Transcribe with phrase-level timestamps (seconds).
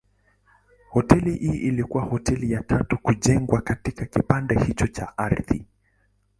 [0.93, 5.65] Hoteli hii ilikuwa hoteli ya tatu kujengwa katika kipande hicho cha ardhi.